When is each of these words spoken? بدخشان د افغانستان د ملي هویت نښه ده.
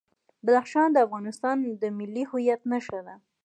بدخشان 0.45 0.89
د 0.93 0.97
افغانستان 1.07 1.55
د 1.81 1.83
ملي 1.97 2.23
هویت 2.29 2.61
نښه 2.71 2.99
ده. 3.07 3.15